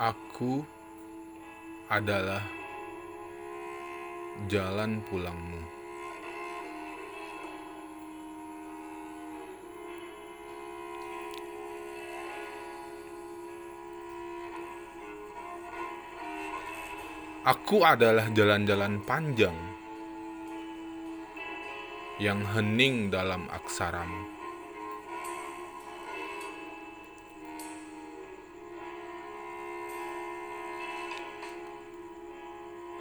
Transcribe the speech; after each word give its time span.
Aku 0.00 0.64
adalah 1.92 2.40
jalan 4.48 5.04
pulangmu. 5.04 5.60
Aku 17.44 17.84
adalah 17.84 18.32
jalan-jalan 18.32 18.96
panjang 19.04 19.58
yang 22.16 22.40
hening 22.56 23.12
dalam 23.12 23.44
aksaramu. 23.52 24.41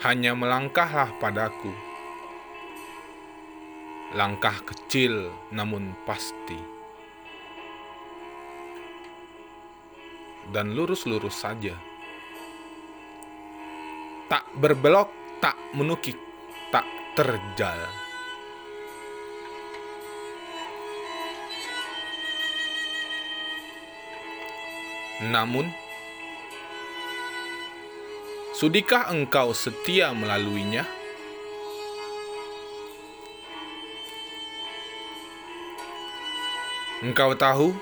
Hanya 0.02 0.34
melangkahlah 0.34 1.14
padaku, 1.22 1.70
langkah 4.18 4.58
kecil 4.66 5.30
namun 5.54 5.94
pasti, 6.10 6.58
dan 10.50 10.74
lurus-lurus 10.74 11.46
saja. 11.46 11.78
Tak 14.26 14.50
berbelok, 14.58 15.38
tak 15.38 15.54
menukik, 15.78 16.18
tak 16.74 16.90
terjal. 17.14 17.86
Namun, 25.30 25.70
sudikah 28.62 29.10
engkau 29.10 29.58
setia 29.58 30.14
melaluinya? 30.14 30.86
Engkau 37.02 37.34
tahu, 37.34 37.74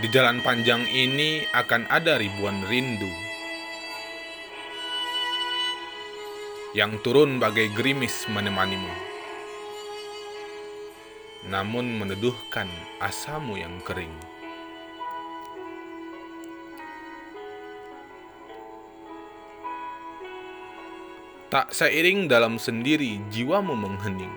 di 0.00 0.08
jalan 0.08 0.40
panjang 0.40 0.88
ini 0.88 1.44
akan 1.52 1.84
ada 1.92 2.16
ribuan 2.16 2.64
rindu 2.72 3.12
yang 6.72 6.96
turun 7.04 7.36
bagai 7.36 7.68
gerimis 7.76 8.24
menemanimu, 8.32 8.96
namun 11.52 12.00
meneduhkan 12.00 12.72
asamu 12.96 13.60
yang 13.60 13.76
kering. 13.84 14.29
Tak 21.50 21.74
seiring 21.74 22.30
dalam 22.30 22.62
sendiri 22.62 23.18
jiwamu 23.26 23.74
menghening. 23.74 24.30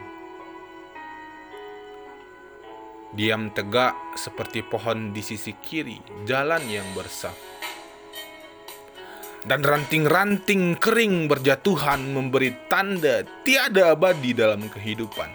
Diam 3.14 3.54
tegak 3.54 3.94
seperti 4.18 4.66
pohon 4.66 5.14
di 5.14 5.22
sisi 5.22 5.54
kiri 5.62 6.02
jalan 6.26 6.66
yang 6.66 6.90
bersaf. 6.98 7.38
Dan 9.46 9.62
ranting-ranting 9.62 10.82
kering 10.82 11.30
berjatuhan 11.30 12.02
memberi 12.02 12.50
tanda 12.66 13.22
tiada 13.46 13.94
abadi 13.94 14.34
dalam 14.34 14.66
kehidupan. 14.66 15.30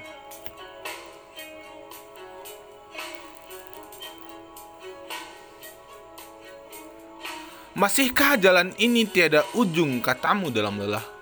Masihkah 7.78 8.34
jalan 8.34 8.75
ini 8.83 9.06
tiada 9.06 9.47
ujung 9.55 10.03
katamu 10.03 10.50
dalam 10.50 10.83
lelah? 10.83 11.18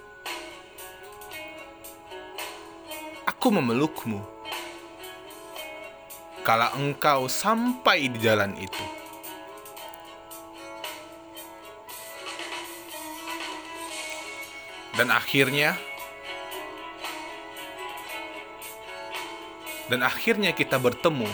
Aku 3.37 3.53
memelukmu. 3.53 4.25
Kala 6.41 6.73
engkau 6.73 7.29
sampai 7.29 8.09
di 8.09 8.17
jalan 8.17 8.57
itu. 8.57 8.81
Dan 14.97 15.13
akhirnya 15.13 15.77
Dan 19.93 20.01
akhirnya 20.01 20.57
kita 20.57 20.81
bertemu 20.81 21.29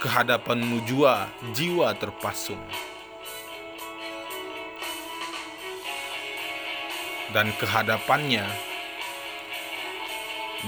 Kehadapanmu 0.00 0.88
jua 0.88 1.28
jiwa 1.52 1.92
terpasung 1.92 2.95
Dan 7.36 7.52
kehadapannya 7.60 8.48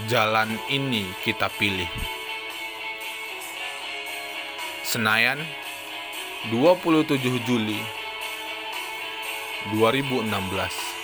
Jalan 0.04 0.52
ini 0.68 1.08
kita 1.24 1.48
pilih. 1.56 1.88
Senayan 4.84 5.40
27 6.52 7.16
Juli 7.48 7.80
2016 9.72 10.97